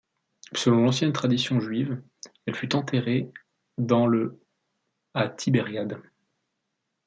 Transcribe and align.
Selon 0.53 0.83
l'ancienne 0.83 1.13
tradition 1.13 1.59
juive, 1.59 2.01
elle 2.47 2.55
fut 2.55 2.73
enterrée 2.75 3.29
dans 3.77 4.07
le 4.07 4.41
à 5.13 5.29
Tibériade. 5.29 6.01